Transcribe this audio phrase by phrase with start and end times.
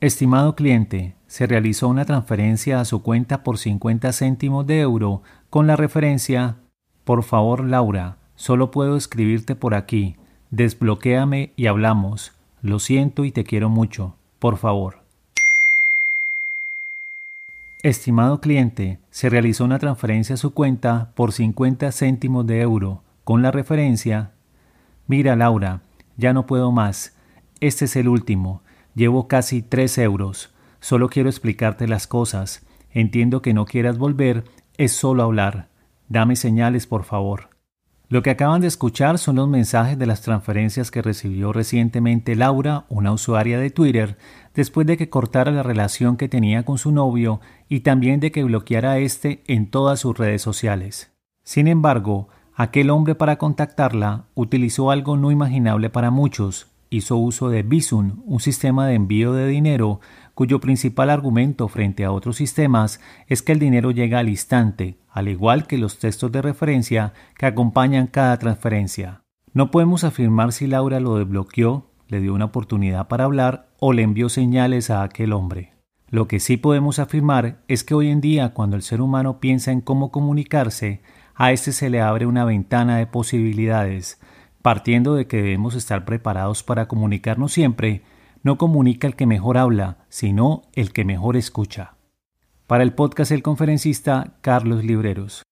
[0.00, 5.66] Estimado cliente, se realizó una transferencia a su cuenta por 50 céntimos de euro con
[5.66, 6.54] la referencia
[7.04, 10.14] Por favor, Laura, solo puedo escribirte por aquí.
[10.52, 12.30] Desbloquéame y hablamos.
[12.62, 14.14] Lo siento y te quiero mucho.
[14.38, 15.00] Por favor.
[17.82, 23.42] Estimado cliente, se realizó una transferencia a su cuenta por 50 céntimos de euro con
[23.42, 24.30] la referencia
[25.08, 25.80] Mira, Laura,
[26.16, 27.16] ya no puedo más.
[27.60, 28.60] Este es el último.
[28.98, 30.52] Llevo casi tres euros.
[30.80, 32.66] Solo quiero explicarte las cosas.
[32.90, 34.42] Entiendo que no quieras volver,
[34.76, 35.68] es solo hablar.
[36.08, 37.50] Dame señales, por favor.
[38.08, 42.86] Lo que acaban de escuchar son los mensajes de las transferencias que recibió recientemente Laura,
[42.88, 44.18] una usuaria de Twitter,
[44.52, 48.42] después de que cortara la relación que tenía con su novio y también de que
[48.42, 51.12] bloqueara a este en todas sus redes sociales.
[51.44, 57.62] Sin embargo, aquel hombre para contactarla utilizó algo no imaginable para muchos, hizo uso de
[57.62, 60.00] Bisun, un sistema de envío de dinero
[60.34, 65.28] cuyo principal argumento frente a otros sistemas es que el dinero llega al instante, al
[65.28, 69.22] igual que los textos de referencia que acompañan cada transferencia.
[69.52, 74.02] No podemos afirmar si Laura lo desbloqueó, le dio una oportunidad para hablar o le
[74.02, 75.72] envió señales a aquel hombre.
[76.10, 79.72] Lo que sí podemos afirmar es que hoy en día cuando el ser humano piensa
[79.72, 81.02] en cómo comunicarse,
[81.34, 84.20] a este se le abre una ventana de posibilidades,
[84.68, 88.02] Partiendo de que debemos estar preparados para comunicarnos siempre,
[88.42, 91.94] no comunica el que mejor habla, sino el que mejor escucha.
[92.66, 95.47] Para el podcast El Conferencista, Carlos Libreros.